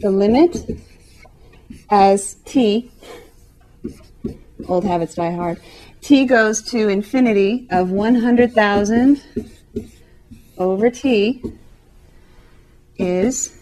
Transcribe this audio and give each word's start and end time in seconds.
the 0.00 0.10
limit 0.10 0.56
as 1.90 2.34
t, 2.44 2.90
old 4.68 4.84
habits 4.84 5.14
die 5.14 5.32
hard, 5.32 5.60
t 6.00 6.24
goes 6.24 6.62
to 6.62 6.88
infinity 6.88 7.66
of 7.70 7.90
100,000 7.90 9.22
over 10.58 10.90
t 10.90 11.42
is, 12.96 13.58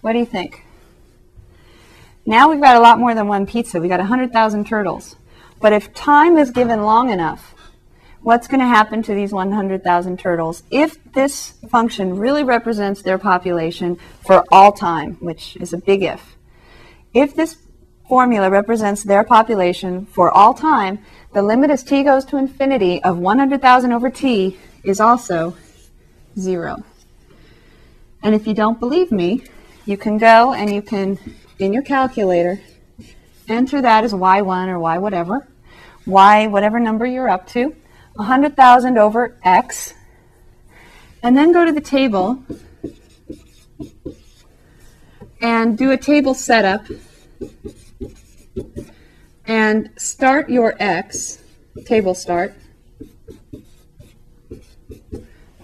what 0.00 0.12
do 0.12 0.18
you 0.18 0.26
think? 0.26 0.64
Now 2.24 2.50
we've 2.50 2.60
got 2.60 2.76
a 2.76 2.80
lot 2.80 2.98
more 2.98 3.14
than 3.14 3.26
one 3.26 3.46
pizza. 3.46 3.80
We've 3.80 3.88
got 3.88 4.00
100,000 4.00 4.66
turtles. 4.66 5.16
But 5.60 5.72
if 5.72 5.94
time 5.94 6.36
is 6.36 6.50
given 6.50 6.82
long 6.82 7.10
enough, 7.10 7.54
what's 8.28 8.46
going 8.46 8.60
to 8.60 8.66
happen 8.66 9.02
to 9.02 9.14
these 9.14 9.32
100,000 9.32 10.18
turtles 10.18 10.62
if 10.70 11.02
this 11.14 11.52
function 11.70 12.18
really 12.18 12.44
represents 12.44 13.00
their 13.00 13.16
population 13.16 13.98
for 14.20 14.44
all 14.52 14.70
time, 14.70 15.14
which 15.14 15.56
is 15.56 15.72
a 15.72 15.78
big 15.78 16.02
if. 16.02 16.36
If 17.14 17.34
this 17.34 17.56
formula 18.06 18.50
represents 18.50 19.02
their 19.02 19.24
population 19.24 20.04
for 20.04 20.30
all 20.30 20.52
time, 20.52 20.98
the 21.32 21.40
limit 21.40 21.70
as 21.70 21.82
t 21.82 22.02
goes 22.02 22.26
to 22.26 22.36
infinity 22.36 23.02
of 23.02 23.16
100,000 23.16 23.92
over 23.92 24.10
t 24.10 24.58
is 24.84 25.00
also 25.00 25.56
0. 26.38 26.84
And 28.22 28.34
if 28.34 28.46
you 28.46 28.52
don't 28.52 28.78
believe 28.78 29.10
me, 29.10 29.42
you 29.86 29.96
can 29.96 30.18
go 30.18 30.52
and 30.52 30.70
you 30.70 30.82
can, 30.82 31.18
in 31.58 31.72
your 31.72 31.82
calculator, 31.82 32.60
enter 33.48 33.80
that 33.80 34.04
as 34.04 34.12
y1 34.12 34.68
or 34.68 34.78
y 34.78 34.98
whatever, 34.98 35.48
y 36.04 36.46
whatever 36.46 36.78
number 36.78 37.06
you're 37.06 37.30
up 37.30 37.46
to, 37.56 37.74
100,000 38.18 38.98
over 38.98 39.36
x, 39.44 39.94
and 41.22 41.36
then 41.36 41.52
go 41.52 41.64
to 41.64 41.70
the 41.70 41.80
table 41.80 42.42
and 45.40 45.78
do 45.78 45.92
a 45.92 45.96
table 45.96 46.34
setup 46.34 46.84
and 49.46 49.90
start 49.96 50.50
your 50.50 50.74
x, 50.80 51.38
table 51.84 52.12
start, 52.12 52.54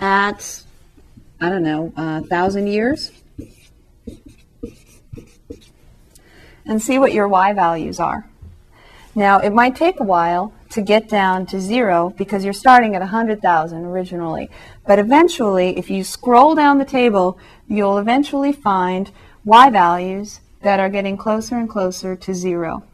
at, 0.00 0.64
I 1.40 1.50
don't 1.50 1.62
know, 1.62 1.92
a 1.96 2.22
thousand 2.22 2.66
years. 2.66 3.12
And 6.66 6.82
see 6.82 6.98
what 6.98 7.12
your 7.12 7.28
y 7.28 7.52
values 7.52 8.00
are. 8.00 8.28
Now, 9.14 9.38
it 9.38 9.50
might 9.50 9.76
take 9.76 10.00
a 10.00 10.04
while 10.04 10.52
to 10.70 10.80
get 10.80 11.08
down 11.08 11.46
to 11.46 11.60
zero 11.60 12.14
because 12.16 12.44
you're 12.44 12.52
starting 12.52 12.94
at 12.94 13.00
100,000 13.00 13.84
originally. 13.84 14.48
But 14.86 14.98
eventually, 14.98 15.76
if 15.76 15.90
you 15.90 16.04
scroll 16.04 16.54
down 16.54 16.78
the 16.78 16.84
table, 16.84 17.38
you'll 17.68 17.98
eventually 17.98 18.52
find 18.52 19.10
y 19.44 19.70
values 19.70 20.40
that 20.62 20.80
are 20.80 20.88
getting 20.88 21.16
closer 21.16 21.56
and 21.56 21.68
closer 21.68 22.14
to 22.14 22.34
zero. 22.34 22.84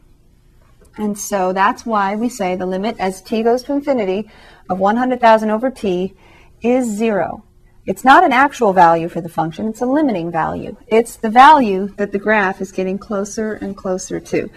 And 0.97 1.17
so 1.17 1.53
that's 1.53 1.85
why 1.85 2.15
we 2.15 2.29
say 2.29 2.55
the 2.55 2.65
limit 2.65 2.95
as 2.99 3.21
t 3.21 3.43
goes 3.43 3.63
to 3.63 3.73
infinity 3.73 4.29
of 4.69 4.79
100,000 4.79 5.49
over 5.49 5.69
t 5.69 6.15
is 6.61 6.87
zero. 6.87 7.43
It's 7.85 8.03
not 8.03 8.23
an 8.23 8.33
actual 8.33 8.73
value 8.73 9.07
for 9.07 9.21
the 9.21 9.29
function, 9.29 9.67
it's 9.67 9.81
a 9.81 9.85
limiting 9.85 10.31
value. 10.31 10.75
It's 10.87 11.15
the 11.15 11.29
value 11.29 11.87
that 11.97 12.11
the 12.11 12.19
graph 12.19 12.59
is 12.59 12.71
getting 12.71 12.97
closer 12.97 13.53
and 13.53 13.77
closer 13.77 14.19
to. 14.19 14.49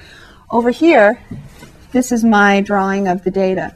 Over 0.51 0.71
here, 0.71 1.23
this 1.93 2.13
is 2.13 2.25
my 2.25 2.61
drawing 2.61 3.09
of 3.09 3.25
the 3.25 3.31
data. 3.31 3.75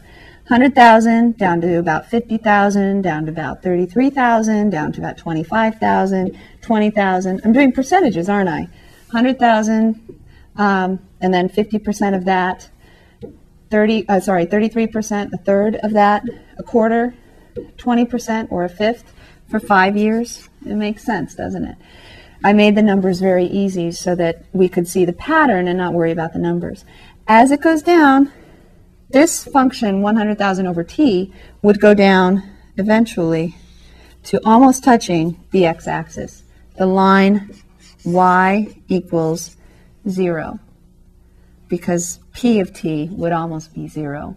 100,000 0.48 1.39
down 1.39 1.61
to 1.62 1.79
about 1.79 2.07
50,000, 2.11 3.01
down 3.01 3.25
to 3.25 3.31
about 3.33 3.62
33,000, 3.62 4.69
down 4.69 4.93
to 4.93 5.01
about 5.01 5.17
25,000, 5.17 6.39
20,000. 6.61 7.41
I'm 7.45 7.53
doing 7.53 7.73
percentages, 7.73 8.29
aren't 8.29 8.51
I? 8.51 8.69
100,000, 9.11 10.21
um, 10.56 10.98
and 11.21 11.33
then 11.33 11.48
50% 11.48 12.15
of 12.15 12.27
that, 12.27 12.69
30, 13.71 14.09
uh, 14.09 14.21
sorry, 14.21 14.44
33%, 14.44 15.33
a 15.33 15.38
third 15.38 15.77
of 15.77 15.93
that, 15.93 16.22
a 16.59 16.62
quarter, 16.62 17.15
20%, 17.78 18.53
or 18.53 18.65
a 18.65 18.69
fifth 18.69 19.15
for 19.49 19.59
five 19.59 19.97
years. 19.97 20.50
It 20.67 20.75
makes 20.75 21.05
sense, 21.05 21.34
doesn't 21.34 21.65
it? 21.65 21.77
I 22.44 22.53
made 22.53 22.75
the 22.75 22.83
numbers 22.83 23.21
very 23.21 23.47
easy 23.47 23.91
so 23.93 24.15
that 24.17 24.44
we 24.53 24.69
could 24.69 24.87
see 24.87 25.06
the 25.06 25.15
pattern 25.15 25.67
and 25.67 25.78
not 25.78 25.94
worry 25.94 26.12
about 26.12 26.34
the 26.34 26.38
numbers. 26.38 26.84
As 27.27 27.51
it 27.51 27.62
goes 27.62 27.83
down, 27.83 28.31
this 29.09 29.45
function, 29.45 30.03
100,000 30.03 30.67
over 30.67 30.85
t, 30.85 31.33
would 31.62 31.81
go 31.81 31.95
down 31.95 32.43
eventually 32.77 33.57
to 34.25 34.41
almost 34.45 34.85
touching 34.85 35.43
the 35.51 35.65
x-axis. 35.65 36.43
The 36.77 36.85
line 36.85 37.55
y 38.05 38.77
equals 38.89 39.57
0 40.09 40.59
because 41.69 42.19
p 42.35 42.61
of 42.61 42.75
t 42.75 43.09
would 43.12 43.33
almost 43.33 43.75
be 43.75 43.89
0. 43.89 44.37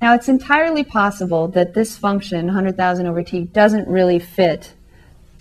Now, 0.00 0.14
it's 0.14 0.28
entirely 0.28 0.82
possible 0.82 1.46
that 1.48 1.74
this 1.74 1.96
function, 1.96 2.46
100,000 2.46 3.06
over 3.06 3.22
t, 3.22 3.44
doesn't 3.44 3.86
really 3.86 4.18
fit 4.18 4.74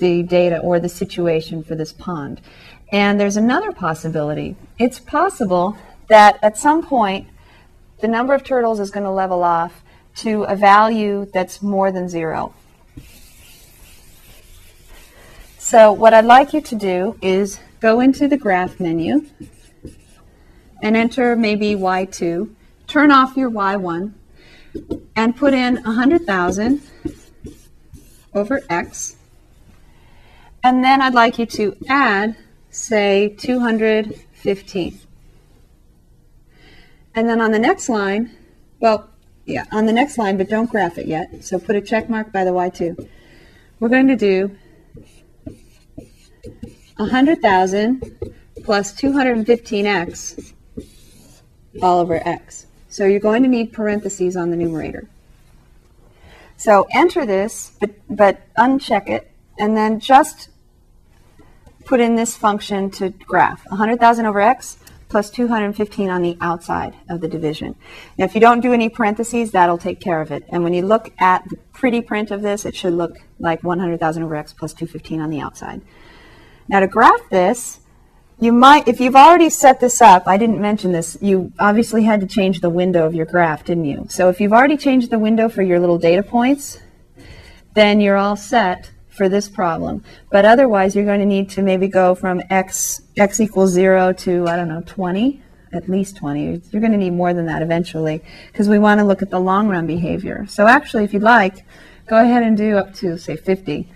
the 0.02 0.24
data 0.24 0.58
or 0.58 0.80
the 0.80 0.90
situation 0.90 1.64
for 1.64 1.76
this 1.76 1.94
pond. 1.94 2.42
And 2.92 3.20
there's 3.20 3.38
another 3.38 3.72
possibility. 3.72 4.58
It's 4.80 5.00
possible 5.00 5.78
that 6.10 6.40
at 6.42 6.58
some 6.58 6.84
point 6.84 7.28
the 8.02 8.08
number 8.08 8.34
of 8.34 8.44
turtles 8.44 8.80
is 8.80 8.90
going 8.90 9.06
to 9.06 9.12
level 9.12 9.44
off 9.44 9.84
to 10.16 10.44
a 10.44 10.56
value 10.56 11.28
that's 11.32 11.62
more 11.62 11.92
than 11.92 12.10
zero. 12.10 12.54
So 15.60 15.94
what 15.94 16.14
I'd 16.16 16.26
like 16.26 16.52
you 16.52 16.62
to 16.62 16.76
do 16.76 17.18
is 17.22 17.60
go 17.80 18.00
into 18.00 18.28
the 18.28 18.38
graph 18.38 18.80
menu 18.80 19.28
and 20.82 20.98
enter 20.98 21.36
maybe 21.36 21.76
Y2, 21.76 22.50
turn 22.88 23.12
off 23.12 23.38
your 23.38 23.52
Y1, 23.52 24.14
and 25.16 25.36
put 25.38 25.54
in 25.54 25.76
100,000 25.76 26.82
over 28.34 28.62
X 28.68 29.18
and 30.64 30.84
then 30.84 31.02
I'd 31.02 31.14
like 31.14 31.40
you 31.40 31.46
to 31.48 31.76
add, 31.88 32.36
say, 32.70 33.36
215. 33.38 35.00
And 37.14 37.30
then 37.30 37.42
on 37.42 37.52
the 37.52 37.60
next 37.60 37.90
line, 37.90 38.32
well, 38.80 39.10
yeah, 39.46 39.66
on 39.72 39.86
the 39.86 39.94
next 39.94 40.18
line, 40.18 40.38
but 40.38 40.50
don't 40.50 40.70
graph 40.70 40.98
it 40.98 41.08
yet. 41.08 41.44
So 41.44 41.60
put 41.60 41.76
a 41.76 41.82
check 41.82 42.10
mark 42.10 42.32
by 42.32 42.44
the 42.44 42.52
Y2. 42.52 43.08
We're 43.80 43.90
going 43.90 44.08
to 44.08 44.16
do 44.16 44.56
100,000 46.98 48.34
plus 48.64 48.94
215x 48.94 50.54
all 51.82 52.00
over 52.00 52.16
x. 52.28 52.68
So 52.90 53.06
you're 53.06 53.20
going 53.20 53.44
to 53.44 53.50
need 53.50 53.74
parentheses 53.74 54.36
on 54.36 54.52
the 54.52 54.58
numerator. 54.58 55.08
So 56.58 56.88
enter 56.92 57.26
this, 57.26 57.72
but, 57.80 57.92
but 58.10 58.42
uncheck 58.56 59.10
it, 59.10 59.31
and 59.62 59.78
then 59.78 60.00
just 60.00 60.50
put 61.86 62.02
in 62.02 62.16
this 62.16 62.36
function 62.36 62.90
to 62.90 63.10
graph 63.10 63.64
100,000 63.70 64.26
over 64.26 64.42
x 64.42 64.78
plus 65.08 65.30
215 65.30 66.10
on 66.10 66.22
the 66.22 66.38
outside 66.40 66.96
of 67.10 67.20
the 67.20 67.28
division. 67.28 67.76
Now, 68.18 68.26
if 68.26 68.34
you 68.34 68.40
don't 68.40 68.62
do 68.62 68.72
any 68.72 68.88
parentheses, 68.88 69.52
that'll 69.52 69.78
take 69.78 70.00
care 70.00 70.22
of 70.22 70.32
it. 70.32 70.44
And 70.50 70.64
when 70.64 70.74
you 70.74 70.84
look 70.84 71.12
at 71.20 71.44
the 71.50 71.58
pretty 71.74 72.00
print 72.02 72.32
of 72.32 72.42
this, 72.42 72.66
it 72.66 72.76
should 72.76 72.94
look 72.94 73.18
like 73.38 73.62
100,000 73.62 74.24
over 74.24 74.36
x 74.36 74.54
plus 74.54 74.74
215 74.74 75.20
on 75.20 75.30
the 75.30 75.42
outside. 75.42 75.82
Now, 76.70 76.80
to 76.80 76.88
graph 76.88 77.30
this, 77.30 77.82
you 78.40 78.54
might, 78.54 78.88
if 78.88 79.02
you've 79.02 79.18
already 79.18 79.50
set 79.50 79.82
this 79.82 80.02
up, 80.02 80.24
I 80.28 80.38
didn't 80.38 80.62
mention 80.62 80.94
this, 80.94 81.18
you 81.22 81.52
obviously 81.60 82.04
had 82.04 82.22
to 82.22 82.26
change 82.26 82.62
the 82.62 82.70
window 82.70 83.06
of 83.06 83.14
your 83.14 83.26
graph, 83.26 83.66
didn't 83.66 83.86
you? 83.86 84.08
So 84.10 84.30
if 84.30 84.40
you've 84.40 84.54
already 84.54 84.78
changed 84.78 85.12
the 85.12 85.20
window 85.20 85.50
for 85.50 85.62
your 85.62 85.80
little 85.80 86.00
data 86.00 86.24
points, 86.24 86.80
then 87.74 88.00
you're 88.00 88.18
all 88.18 88.38
set 88.38 88.92
for 89.12 89.30
this 89.30 89.50
problem. 89.50 90.04
But 90.32 90.46
otherwise, 90.46 90.96
you're 90.96 91.06
going 91.06 91.20
to 91.20 91.26
need 91.26 91.50
to 91.52 91.62
maybe 91.62 91.88
go 91.88 92.16
from 92.16 92.42
x, 92.50 93.02
x 93.18 93.40
equals 93.40 93.72
0 93.72 94.14
to, 94.14 94.48
I 94.48 94.56
don't 94.56 94.70
know, 94.70 94.82
20, 94.86 95.42
at 95.74 95.90
least 95.90 96.18
20. 96.18 96.62
You're 96.72 96.82
going 96.82 96.94
to 96.94 96.98
need 96.98 97.12
more 97.12 97.34
than 97.34 97.46
that 97.46 97.62
eventually 97.62 98.24
because 98.52 98.70
we 98.70 98.80
want 98.80 99.00
to 99.00 99.06
look 99.06 99.22
at 99.22 99.30
the 99.30 99.40
long 99.40 99.68
run 99.68 99.86
behavior. 99.86 100.46
So 100.48 100.66
actually, 100.66 101.04
if 101.04 101.14
you'd 101.14 101.24
like, 101.24 101.66
go 102.08 102.22
ahead 102.22 102.44
and 102.44 102.58
do 102.58 102.78
up 102.78 102.94
to, 102.96 103.18
say, 103.18 103.36
50. 103.36 103.88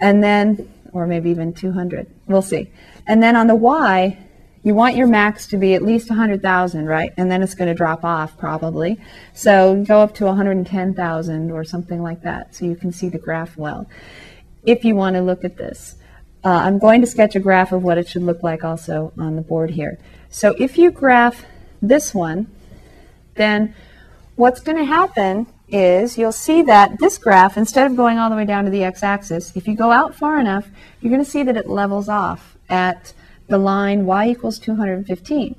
And 0.00 0.22
then, 0.22 0.72
or 0.92 1.06
maybe 1.06 1.30
even 1.30 1.52
200. 1.52 2.06
We'll 2.26 2.42
see. 2.42 2.70
And 3.06 3.22
then 3.22 3.36
on 3.36 3.46
the 3.46 3.54
y, 3.54 4.18
you 4.64 4.74
want 4.74 4.96
your 4.96 5.06
max 5.06 5.46
to 5.48 5.56
be 5.56 5.74
at 5.74 5.82
least 5.82 6.10
100,000, 6.10 6.86
right? 6.86 7.12
And 7.16 7.30
then 7.30 7.42
it's 7.42 7.54
going 7.54 7.68
to 7.68 7.74
drop 7.74 8.04
off 8.04 8.36
probably. 8.36 9.00
So 9.32 9.84
go 9.86 10.00
up 10.00 10.14
to 10.16 10.24
110,000 10.26 11.50
or 11.50 11.64
something 11.64 12.02
like 12.02 12.22
that 12.22 12.54
so 12.54 12.64
you 12.64 12.74
can 12.74 12.92
see 12.92 13.08
the 13.08 13.18
graph 13.18 13.56
well 13.56 13.86
if 14.68 14.84
you 14.84 14.94
want 14.94 15.16
to 15.16 15.22
look 15.22 15.44
at 15.44 15.56
this. 15.56 15.96
Uh, 16.44 16.50
I'm 16.50 16.78
going 16.78 17.00
to 17.00 17.06
sketch 17.06 17.34
a 17.34 17.40
graph 17.40 17.72
of 17.72 17.82
what 17.82 17.96
it 17.96 18.06
should 18.06 18.22
look 18.22 18.42
like 18.42 18.64
also 18.64 19.12
on 19.18 19.34
the 19.34 19.42
board 19.42 19.70
here. 19.70 19.98
So 20.28 20.54
if 20.58 20.76
you 20.76 20.90
graph 20.90 21.46
this 21.80 22.14
one, 22.14 22.46
then 23.34 23.74
what's 24.36 24.60
going 24.60 24.76
to 24.76 24.84
happen 24.84 25.46
is 25.68 26.18
you'll 26.18 26.32
see 26.32 26.60
that 26.62 26.98
this 26.98 27.16
graph, 27.16 27.56
instead 27.56 27.90
of 27.90 27.96
going 27.96 28.18
all 28.18 28.28
the 28.28 28.36
way 28.36 28.44
down 28.44 28.64
to 28.66 28.70
the 28.70 28.84
x-axis, 28.84 29.56
if 29.56 29.66
you 29.66 29.74
go 29.74 29.90
out 29.90 30.14
far 30.14 30.38
enough, 30.38 30.68
you're 31.00 31.10
going 31.10 31.24
to 31.24 31.30
see 31.30 31.42
that 31.42 31.56
it 31.56 31.66
levels 31.66 32.08
off 32.08 32.58
at 32.68 33.14
the 33.48 33.58
line 33.58 34.04
y 34.04 34.28
equals 34.28 34.58
215. 34.58 35.56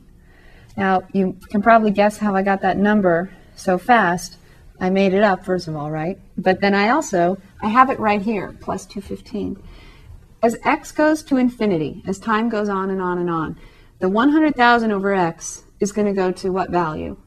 Now, 0.78 1.02
you 1.12 1.36
can 1.50 1.64
probably 1.64 1.92
guess 1.92 2.20
how 2.20 2.36
I 2.36 2.44
got 2.44 2.62
that 2.62 2.78
number 2.78 3.32
so 3.56 3.80
fast. 3.80 4.38
I 4.80 4.90
made 4.90 5.14
it 5.14 5.24
up, 5.24 5.44
first 5.44 5.68
of 5.68 5.76
all, 5.76 5.92
right? 5.92 6.18
But 6.38 6.62
then 6.62 6.74
I 6.74 6.90
also, 6.90 7.38
I 7.62 7.68
have 7.68 7.90
it 7.90 8.00
right 8.00 8.22
here, 8.22 8.56
plus 8.62 8.86
215. 8.86 9.62
As 10.42 10.58
x 10.64 10.92
goes 10.92 11.22
to 11.24 11.38
infinity, 11.38 12.02
as 12.08 12.18
time 12.18 12.48
goes 12.48 12.70
on 12.70 12.90
and 12.90 13.02
on 13.02 13.18
and 13.18 13.30
on, 13.30 13.60
the 14.00 14.08
100,000 14.08 14.92
over 14.92 15.14
x 15.14 15.64
is 15.80 15.92
going 15.92 16.08
to 16.08 16.14
go 16.14 16.32
to 16.32 16.52
what 16.52 16.70
value? 16.70 17.18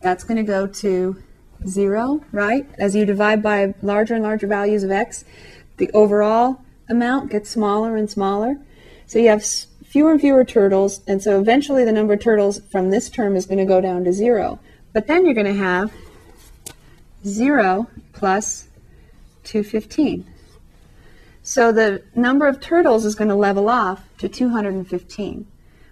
That's 0.00 0.24
going 0.24 0.38
to 0.38 0.42
go 0.42 0.66
to 0.66 1.22
0, 1.66 2.24
right? 2.32 2.66
As 2.78 2.94
you 2.94 3.04
divide 3.04 3.42
by 3.42 3.74
larger 3.82 4.14
and 4.14 4.22
larger 4.22 4.46
values 4.46 4.84
of 4.84 4.90
x, 4.90 5.24
the 5.76 5.90
overall 5.92 6.62
amount 6.88 7.30
gets 7.30 7.50
smaller 7.50 7.96
and 7.96 8.10
smaller. 8.10 8.56
So 9.06 9.18
you 9.18 9.28
have 9.28 9.44
fewer 9.84 10.12
and 10.12 10.20
fewer 10.20 10.44
turtles, 10.44 11.02
and 11.06 11.22
so 11.22 11.40
eventually 11.40 11.84
the 11.84 11.92
number 11.92 12.14
of 12.14 12.20
turtles 12.20 12.60
from 12.70 12.90
this 12.90 13.10
term 13.10 13.36
is 13.36 13.46
going 13.46 13.58
to 13.58 13.64
go 13.64 13.80
down 13.80 14.04
to 14.04 14.12
0. 14.12 14.60
But 14.92 15.06
then 15.06 15.24
you're 15.24 15.34
going 15.34 15.46
to 15.46 15.62
have 15.62 15.92
0 17.24 17.88
plus 18.12 18.68
215. 19.44 20.26
So 21.42 21.72
the 21.72 22.02
number 22.14 22.46
of 22.46 22.60
turtles 22.60 23.04
is 23.04 23.14
going 23.14 23.28
to 23.28 23.34
level 23.34 23.68
off 23.68 24.02
to 24.18 24.28
215, 24.28 25.46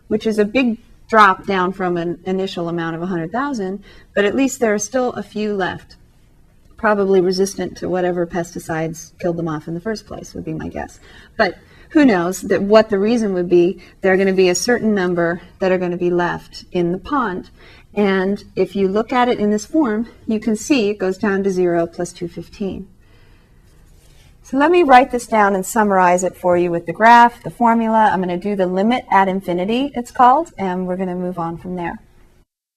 which 0.08 0.26
is 0.26 0.38
a 0.38 0.44
big 0.44 0.78
drop 1.08 1.46
down 1.46 1.72
from 1.72 1.96
an 1.96 2.20
initial 2.24 2.68
amount 2.68 2.94
of 2.94 3.00
100,000, 3.00 3.82
but 4.14 4.24
at 4.24 4.34
least 4.34 4.60
there 4.60 4.74
are 4.74 4.78
still 4.78 5.12
a 5.12 5.22
few 5.22 5.54
left, 5.54 5.96
probably 6.76 7.20
resistant 7.20 7.76
to 7.78 7.88
whatever 7.88 8.26
pesticides 8.26 9.18
killed 9.18 9.36
them 9.36 9.48
off 9.48 9.68
in 9.68 9.74
the 9.74 9.80
first 9.80 10.06
place, 10.06 10.34
would 10.34 10.44
be 10.44 10.52
my 10.52 10.68
guess. 10.68 11.00
But 11.36 11.58
who 11.90 12.04
knows 12.04 12.42
that 12.42 12.62
what 12.62 12.90
the 12.90 12.98
reason 12.98 13.32
would 13.34 13.48
be, 13.48 13.80
there 14.00 14.12
are 14.12 14.16
going 14.16 14.26
to 14.26 14.32
be 14.32 14.48
a 14.48 14.54
certain 14.54 14.94
number 14.94 15.40
that 15.58 15.72
are 15.72 15.78
going 15.78 15.92
to 15.92 15.96
be 15.96 16.10
left 16.10 16.64
in 16.72 16.92
the 16.92 16.98
pond. 16.98 17.50
And 17.94 18.44
if 18.54 18.76
you 18.76 18.88
look 18.88 19.12
at 19.12 19.28
it 19.28 19.38
in 19.38 19.50
this 19.50 19.64
form, 19.64 20.08
you 20.26 20.38
can 20.38 20.56
see 20.56 20.90
it 20.90 20.98
goes 20.98 21.16
down 21.16 21.42
to 21.44 21.50
0 21.50 21.86
plus 21.86 22.12
215. 22.12 22.88
So 24.42 24.56
let 24.58 24.70
me 24.70 24.84
write 24.84 25.10
this 25.10 25.26
down 25.26 25.56
and 25.56 25.66
summarize 25.66 26.22
it 26.22 26.36
for 26.36 26.56
you 26.56 26.70
with 26.70 26.86
the 26.86 26.92
graph, 26.92 27.42
the 27.42 27.50
formula. 27.50 28.10
I'm 28.12 28.22
going 28.22 28.28
to 28.28 28.48
do 28.48 28.54
the 28.54 28.66
limit 28.66 29.04
at 29.10 29.26
infinity, 29.26 29.90
it's 29.94 30.12
called, 30.12 30.52
and 30.56 30.86
we're 30.86 30.96
going 30.96 31.08
to 31.08 31.16
move 31.16 31.38
on 31.38 31.56
from 31.56 31.74
there. 31.74 32.00